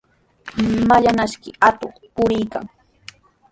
[0.87, 2.65] Mallaqnashqa atuq puriykan.